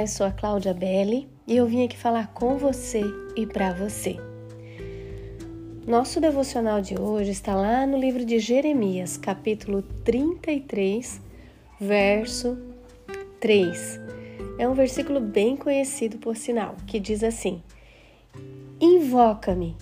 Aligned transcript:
Eu 0.00 0.06
sou 0.06 0.24
a 0.24 0.30
Cláudia 0.30 0.72
Belli 0.72 1.28
e 1.46 1.58
eu 1.58 1.66
vim 1.66 1.84
aqui 1.84 1.94
falar 1.94 2.28
com 2.28 2.56
você 2.56 3.02
e 3.36 3.46
para 3.46 3.74
você. 3.74 4.16
Nosso 5.86 6.18
devocional 6.22 6.80
de 6.80 6.98
hoje 6.98 7.32
está 7.32 7.54
lá 7.54 7.86
no 7.86 7.98
livro 7.98 8.24
de 8.24 8.38
Jeremias, 8.38 9.18
capítulo 9.18 9.82
33, 10.02 11.20
verso 11.78 12.56
3. 13.40 14.00
É 14.58 14.66
um 14.66 14.72
versículo 14.72 15.20
bem 15.20 15.54
conhecido 15.54 16.16
por 16.16 16.34
sinal, 16.34 16.76
que 16.86 16.98
diz 16.98 17.22
assim: 17.22 17.62
Invoca-me 18.80 19.76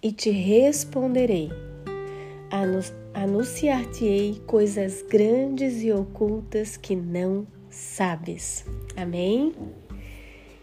e 0.00 0.12
te 0.12 0.30
responderei. 0.30 1.50
Anunciar-te-ei 3.12 4.40
coisas 4.46 5.02
grandes 5.02 5.82
e 5.82 5.90
ocultas 5.90 6.76
que 6.76 6.94
não 6.94 7.44
sabes. 7.78 8.64
Amém? 8.96 9.54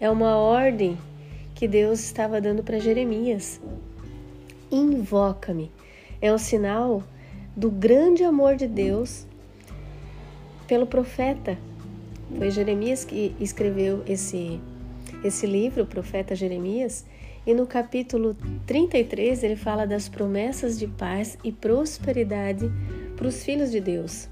É 0.00 0.08
uma 0.08 0.36
ordem 0.36 0.96
que 1.54 1.66
Deus 1.66 2.00
estava 2.00 2.40
dando 2.40 2.62
para 2.62 2.78
Jeremias. 2.78 3.60
Invoca-me. 4.70 5.70
É 6.22 6.32
um 6.32 6.38
sinal 6.38 7.02
do 7.56 7.70
grande 7.70 8.22
amor 8.22 8.56
de 8.56 8.66
Deus 8.66 9.26
pelo 10.66 10.86
profeta. 10.86 11.58
Foi 12.38 12.50
Jeremias 12.50 13.04
que 13.04 13.34
escreveu 13.40 14.04
esse, 14.06 14.60
esse 15.24 15.46
livro, 15.46 15.82
o 15.82 15.86
profeta 15.86 16.36
Jeremias, 16.36 17.04
e 17.44 17.52
no 17.52 17.66
capítulo 17.66 18.36
33 18.66 19.42
ele 19.42 19.56
fala 19.56 19.84
das 19.84 20.08
promessas 20.08 20.78
de 20.78 20.86
paz 20.86 21.36
e 21.42 21.50
prosperidade 21.50 22.70
para 23.16 23.26
os 23.26 23.42
filhos 23.42 23.72
de 23.72 23.80
Deus. 23.80 24.28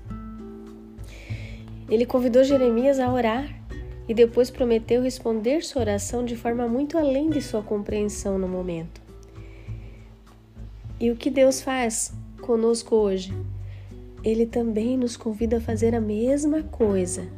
Ele 1.88 2.04
convidou 2.04 2.44
Jeremias 2.44 2.98
a 2.98 3.10
orar 3.10 3.48
e 4.08 4.14
depois 4.14 4.50
prometeu 4.50 5.02
responder 5.02 5.62
sua 5.62 5.82
oração 5.82 6.24
de 6.24 6.36
forma 6.36 6.66
muito 6.68 6.98
além 6.98 7.30
de 7.30 7.40
sua 7.40 7.62
compreensão 7.62 8.38
no 8.38 8.48
momento. 8.48 9.00
E 11.00 11.10
o 11.10 11.16
que 11.16 11.30
Deus 11.30 11.60
faz 11.60 12.12
conosco 12.40 12.96
hoje? 12.96 13.32
Ele 14.24 14.46
também 14.46 14.96
nos 14.96 15.16
convida 15.16 15.58
a 15.58 15.60
fazer 15.60 15.94
a 15.94 16.00
mesma 16.00 16.62
coisa. 16.62 17.28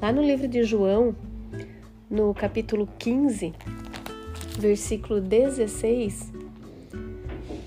Lá 0.00 0.12
no 0.12 0.22
livro 0.22 0.46
de 0.46 0.62
João, 0.62 1.14
no 2.08 2.32
capítulo 2.32 2.88
15, 2.98 3.52
versículo 4.58 5.20
16, 5.20 6.32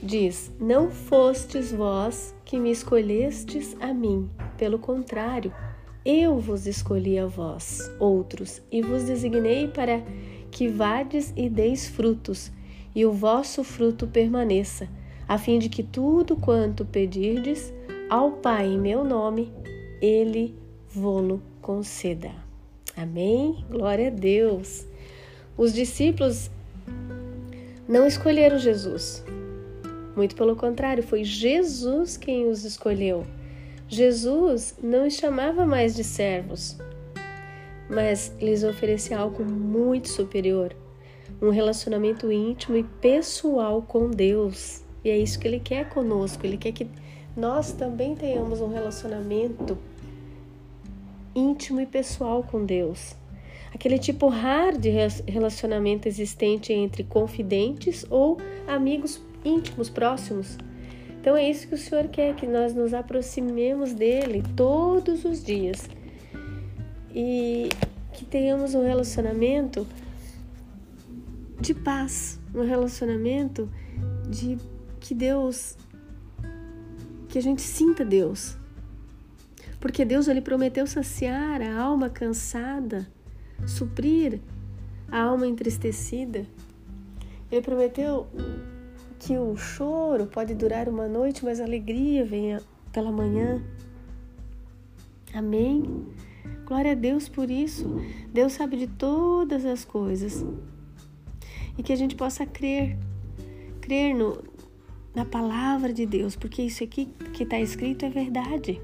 diz: 0.02 0.52
Não 0.60 0.90
fostes 0.90 1.72
vós 1.72 2.34
que 2.46 2.58
me 2.58 2.72
escolhestes 2.72 3.76
a 3.82 3.94
mim, 3.94 4.30
pelo 4.58 4.80
contrário, 4.80 5.52
eu 6.10 6.40
vos 6.40 6.66
escolhi 6.66 7.20
a 7.20 7.26
vós, 7.26 7.92
outros, 8.00 8.62
e 8.72 8.82
vos 8.82 9.04
designei 9.04 9.68
para 9.68 10.02
que 10.50 10.70
vades 10.70 11.34
e 11.36 11.50
deis 11.50 11.86
frutos, 11.86 12.50
e 12.96 13.06
o 13.06 13.12
vosso 13.12 13.62
fruto 13.62 14.08
permaneça, 14.08 14.88
a 15.28 15.38
fim 15.38 15.60
de 15.60 15.68
que 15.68 15.84
tudo 15.84 16.38
quanto 16.38 16.86
pedirdes 16.86 17.74
ao 18.10 18.32
Pai 18.32 18.68
em 18.68 18.80
meu 18.80 19.04
nome, 19.04 19.52
ele 20.02 20.56
vô-lo 20.88 21.44
conceda. 21.62 22.32
Amém? 22.96 23.66
Glória 23.70 24.08
a 24.08 24.10
Deus. 24.10 24.88
Os 25.58 25.74
discípulos 25.74 26.50
não 27.86 28.08
escolheram 28.08 28.58
Jesus. 28.58 29.26
Muito 30.16 30.38
pelo 30.38 30.56
contrário, 30.56 31.04
foi 31.04 31.26
Jesus 31.26 32.16
quem 32.16 32.48
os 32.48 32.64
escolheu. 32.64 33.26
Jesus 33.90 34.76
não 34.84 35.08
os 35.08 35.14
chamava 35.14 35.66
mais 35.66 35.96
de 35.96 36.04
servos, 36.04 36.78
mas 37.90 38.36
lhes 38.38 38.64
oferecia 38.64 39.18
algo 39.18 39.46
muito 39.46 40.10
superior, 40.10 40.76
um 41.42 41.50
relacionamento 41.50 42.30
íntimo 42.30 42.76
e 42.76 42.84
pessoal 42.84 43.82
com 43.82 44.10
Deus. 44.10 44.84
E 45.06 45.10
é 45.10 45.18
isso 45.18 45.40
que 45.40 45.48
ele 45.48 45.62
quer 45.62 45.88
conosco, 45.88 46.46
ele 46.46 46.58
quer 46.58 46.74
que 46.74 46.90
nós 47.36 47.72
também 47.72 48.14
tenhamos 48.14 48.60
um 48.60 48.68
relacionamento 48.68 49.78
íntimo 51.34 51.80
e 51.80 51.86
pessoal 51.86 52.44
com 52.44 52.66
Deus. 52.66 53.16
Aquele 53.74 53.98
tipo 53.98 54.28
raro 54.28 54.78
de 54.78 54.90
relacionamento 55.26 56.10
existente 56.10 56.74
entre 56.74 57.06
confidentes 57.06 58.06
ou 58.10 58.38
amigos 58.68 59.22
íntimos 59.46 59.90
próximos 59.90 60.58
então 61.28 61.36
é 61.36 61.50
isso 61.50 61.68
que 61.68 61.76
o 61.76 61.78
Senhor 61.78 62.08
quer, 62.08 62.36
que 62.36 62.48
nós 62.48 62.74
nos 62.74 62.94
aproximemos 62.94 63.92
dele 63.92 64.42
todos 64.56 65.26
os 65.26 65.44
dias 65.44 65.90
e 67.14 67.68
que 68.14 68.24
tenhamos 68.24 68.74
um 68.74 68.82
relacionamento 68.82 69.86
de 71.60 71.74
paz, 71.74 72.40
um 72.56 72.66
relacionamento 72.66 73.70
de 74.30 74.58
que 75.02 75.14
Deus 75.14 75.76
que 77.28 77.38
a 77.38 77.42
gente 77.42 77.62
sinta 77.62 78.06
Deus. 78.06 78.56
Porque 79.82 80.06
Deus 80.06 80.30
ele 80.30 80.40
prometeu 80.40 80.88
saciar 80.88 81.62
a 81.62 81.76
alma 81.78 82.10
cansada, 82.10 83.06
suprir 83.66 84.40
a 85.12 85.24
alma 85.24 85.46
entristecida. 85.46 86.46
Ele 87.52 87.62
prometeu 87.62 88.28
que 89.20 89.38
o 89.38 89.56
choro 89.56 90.28
pode 90.28 90.54
durar 90.54 90.88
uma 90.88 91.08
noite, 91.08 91.44
mas 91.44 91.60
a 91.60 91.64
alegria 91.64 92.24
vem 92.24 92.60
pela 92.92 93.12
manhã. 93.12 93.62
Amém? 95.34 96.06
Glória 96.66 96.92
a 96.92 96.96
Deus 96.96 97.28
por 97.28 97.50
isso. 97.50 97.86
Deus 98.32 98.54
sabe 98.54 98.78
de 98.78 98.88
todas 98.88 99.66
as 99.66 99.84
coisas. 99.84 100.46
E 101.78 101.84
que 101.84 101.94
a 101.94 101.96
gente 101.96 102.16
possa 102.16 102.46
crer, 102.46 102.98
crer 103.82 104.16
no, 104.16 104.44
na 105.14 105.26
palavra 105.26 105.94
de 105.94 106.06
Deus, 106.06 106.36
porque 106.36 106.62
isso 106.62 106.84
aqui 106.84 107.06
que 107.34 107.44
está 107.44 107.60
escrito 107.60 108.06
é 108.06 108.10
verdade. 108.10 108.82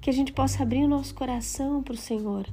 Que 0.00 0.10
a 0.10 0.12
gente 0.12 0.32
possa 0.32 0.62
abrir 0.62 0.84
o 0.84 0.88
nosso 0.88 1.14
coração 1.14 1.82
para 1.82 1.94
o 1.94 1.98
Senhor 1.98 2.46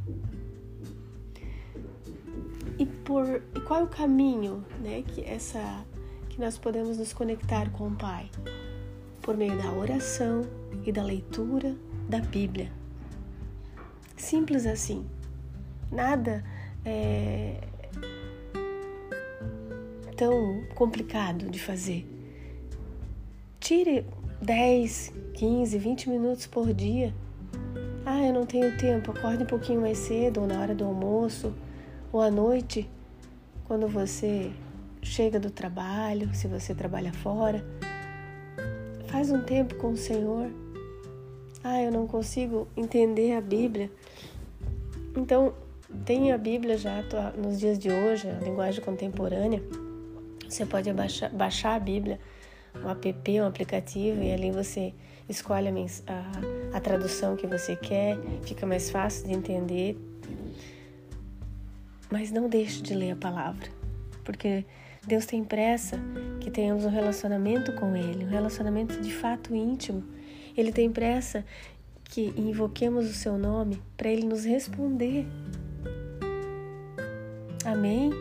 e 2.77 2.85
por 2.85 3.41
e 3.55 3.59
qual 3.61 3.81
é 3.81 3.83
o 3.83 3.87
caminho, 3.87 4.65
né, 4.81 5.03
que 5.03 5.21
essa 5.23 5.85
que 6.29 6.39
nós 6.39 6.57
podemos 6.57 6.97
nos 6.97 7.13
conectar 7.13 7.69
com 7.71 7.87
o 7.87 7.95
Pai? 7.95 8.29
Por 9.21 9.37
meio 9.37 9.55
da 9.61 9.71
oração 9.71 10.41
e 10.83 10.91
da 10.91 11.03
leitura 11.03 11.75
da 12.09 12.19
Bíblia. 12.19 12.71
Simples 14.17 14.65
assim. 14.65 15.05
Nada 15.91 16.43
é 16.83 17.59
tão 20.17 20.63
complicado 20.75 21.49
de 21.49 21.59
fazer. 21.59 22.07
Tire 23.59 24.05
10, 24.41 25.13
15, 25.35 25.77
20 25.77 26.09
minutos 26.09 26.47
por 26.47 26.73
dia. 26.73 27.13
Ah, 28.05 28.21
eu 28.21 28.33
não 28.33 28.45
tenho 28.45 28.75
tempo. 28.77 29.11
Acorde 29.11 29.43
um 29.43 29.47
pouquinho 29.47 29.81
mais 29.81 29.99
cedo 29.99 30.41
ou 30.41 30.47
na 30.47 30.59
hora 30.59 30.75
do 30.75 30.83
almoço 30.83 31.53
ou 32.13 32.21
à 32.21 32.29
noite, 32.29 32.87
quando 33.65 33.87
você 33.87 34.51
chega 35.01 35.39
do 35.39 35.49
trabalho, 35.49 36.33
se 36.33 36.47
você 36.47 36.75
trabalha 36.75 37.11
fora, 37.11 37.65
faz 39.07 39.31
um 39.31 39.41
tempo 39.41 39.73
com 39.75 39.89
o 39.89 39.97
Senhor. 39.97 40.47
Ah, 41.63 41.81
eu 41.81 41.91
não 41.91 42.05
consigo 42.05 42.67
entender 42.77 43.33
a 43.33 43.41
Bíblia. 43.41 43.91
Então, 45.17 45.55
tem 46.05 46.31
a 46.31 46.37
Bíblia 46.37 46.77
já 46.77 47.03
nos 47.35 47.59
dias 47.59 47.79
de 47.79 47.89
hoje, 47.89 48.29
a 48.29 48.39
linguagem 48.43 48.83
contemporânea. 48.83 49.63
Você 50.47 50.67
pode 50.67 50.93
baixar, 50.93 51.29
baixar 51.31 51.75
a 51.75 51.79
Bíblia, 51.79 52.19
um 52.75 52.89
app, 52.89 53.41
um 53.41 53.47
aplicativo, 53.47 54.21
e 54.21 54.31
ali 54.31 54.51
você 54.51 54.93
escolhe 55.27 55.67
a, 55.67 55.71
a, 55.71 56.77
a 56.77 56.79
tradução 56.79 57.35
que 57.35 57.47
você 57.47 57.75
quer, 57.75 58.19
fica 58.43 58.67
mais 58.67 58.91
fácil 58.91 59.25
de 59.25 59.33
entender 59.33 59.97
mas 62.13 62.29
não 62.29 62.47
deixe 62.47 62.79
de 62.79 62.93
ler 62.93 63.09
a 63.09 63.15
palavra, 63.15 63.67
porque 64.23 64.63
Deus 65.07 65.25
tem 65.25 65.43
pressa 65.43 65.97
que 66.39 66.51
tenhamos 66.51 66.85
um 66.85 66.89
relacionamento 66.89 67.73
com 67.73 67.95
Ele, 67.95 68.23
um 68.23 68.29
relacionamento 68.29 69.01
de 69.01 69.11
fato 69.11 69.55
íntimo. 69.55 70.03
Ele 70.55 70.71
tem 70.71 70.91
pressa 70.91 71.43
que 72.03 72.31
invoquemos 72.37 73.09
o 73.09 73.13
Seu 73.13 73.35
nome 73.35 73.81
para 73.97 74.09
Ele 74.09 74.27
nos 74.27 74.45
responder. 74.45 75.25
Amém? 77.65 78.11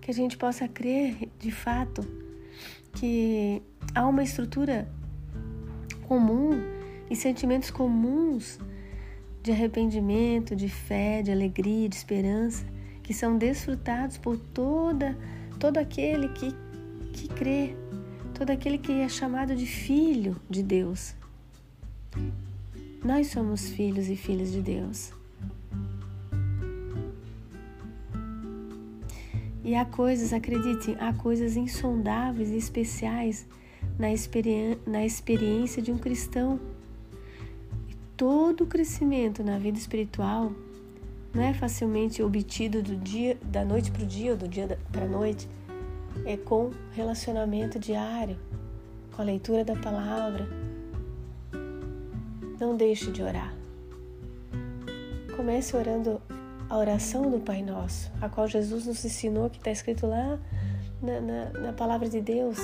Que 0.00 0.10
a 0.10 0.14
gente 0.14 0.36
possa 0.36 0.66
crer 0.66 1.28
de 1.38 1.52
fato 1.52 2.04
que 2.94 3.62
há 3.94 4.04
uma 4.04 4.24
estrutura 4.24 4.88
comum 6.08 6.50
e 7.08 7.14
sentimentos 7.14 7.70
comuns 7.70 8.58
de 9.42 9.50
arrependimento, 9.50 10.54
de 10.54 10.68
fé, 10.68 11.22
de 11.22 11.30
alegria, 11.32 11.88
de 11.88 11.96
esperança, 11.96 12.64
que 13.02 13.12
são 13.12 13.36
desfrutados 13.36 14.16
por 14.16 14.36
toda 14.36 15.16
todo 15.62 15.78
aquele 15.78 16.28
que, 16.30 16.52
que 17.12 17.28
crê, 17.28 17.76
todo 18.34 18.50
aquele 18.50 18.78
que 18.78 18.90
é 18.90 19.08
chamado 19.08 19.54
de 19.54 19.64
filho 19.64 20.36
de 20.50 20.60
Deus. 20.60 21.14
Nós 23.04 23.28
somos 23.28 23.68
filhos 23.70 24.08
e 24.08 24.16
filhas 24.16 24.50
de 24.50 24.60
Deus. 24.60 25.12
E 29.62 29.76
há 29.76 29.84
coisas, 29.84 30.32
acreditem, 30.32 30.96
há 30.98 31.12
coisas 31.12 31.56
insondáveis 31.56 32.50
e 32.50 32.56
especiais 32.56 33.46
na, 33.96 34.12
experi 34.12 34.76
na 34.84 35.06
experiência 35.06 35.80
de 35.80 35.92
um 35.92 35.98
cristão. 35.98 36.58
Todo 38.22 38.62
o 38.62 38.66
crescimento 38.68 39.42
na 39.42 39.58
vida 39.58 39.76
espiritual 39.76 40.52
não 41.34 41.42
é 41.42 41.52
facilmente 41.52 42.22
obtido 42.22 42.80
do 42.80 42.94
dia, 42.94 43.36
da 43.42 43.64
noite 43.64 43.90
para 43.90 44.04
o 44.04 44.06
dia 44.06 44.30
ou 44.30 44.36
do 44.36 44.46
dia 44.46 44.78
para 44.92 45.06
a 45.06 45.08
noite. 45.08 45.48
É 46.24 46.36
com 46.36 46.70
relacionamento 46.92 47.80
diário, 47.80 48.38
com 49.10 49.22
a 49.22 49.24
leitura 49.24 49.64
da 49.64 49.74
palavra. 49.74 50.48
Não 52.60 52.76
deixe 52.76 53.10
de 53.10 53.24
orar. 53.24 53.52
Comece 55.34 55.76
orando 55.76 56.22
a 56.70 56.78
oração 56.78 57.28
do 57.28 57.40
Pai 57.40 57.60
Nosso, 57.60 58.08
a 58.20 58.28
qual 58.28 58.46
Jesus 58.46 58.86
nos 58.86 59.04
ensinou, 59.04 59.50
que 59.50 59.58
está 59.58 59.72
escrito 59.72 60.06
lá 60.06 60.38
na, 61.02 61.20
na, 61.20 61.50
na 61.58 61.72
palavra 61.72 62.08
de 62.08 62.20
Deus. 62.20 62.58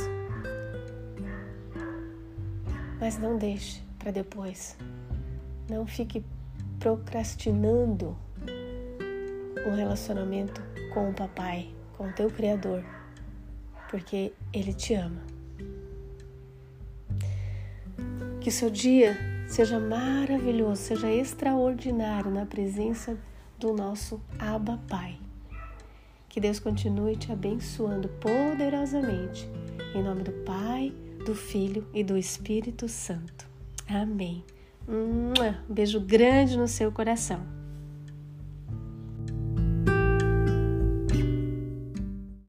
Mas 3.00 3.18
não 3.18 3.36
deixe 3.36 3.82
para 3.98 4.12
depois. 4.12 4.76
Não 5.68 5.86
fique 5.86 6.24
procrastinando 6.78 8.16
um 9.66 9.74
relacionamento 9.74 10.62
com 10.94 11.10
o 11.10 11.14
papai, 11.14 11.68
com 11.96 12.08
o 12.08 12.12
teu 12.12 12.30
Criador, 12.30 12.82
porque 13.90 14.32
ele 14.52 14.72
te 14.72 14.94
ama. 14.94 15.20
Que 18.40 18.50
seu 18.50 18.70
dia 18.70 19.16
seja 19.46 19.78
maravilhoso, 19.78 20.80
seja 20.80 21.10
extraordinário 21.10 22.30
na 22.30 22.46
presença 22.46 23.18
do 23.58 23.74
nosso 23.74 24.20
Abba 24.38 24.78
Pai. 24.88 25.18
Que 26.28 26.40
Deus 26.40 26.60
continue 26.60 27.16
te 27.16 27.32
abençoando 27.32 28.08
poderosamente. 28.08 29.48
Em 29.94 30.02
nome 30.02 30.22
do 30.22 30.32
Pai, 30.44 30.94
do 31.26 31.34
Filho 31.34 31.86
e 31.92 32.04
do 32.04 32.16
Espírito 32.16 32.88
Santo. 32.88 33.46
Amém. 33.88 34.44
Um 34.88 35.34
beijo 35.68 36.00
grande 36.00 36.56
no 36.56 36.66
seu 36.66 36.90
coração. 36.90 37.57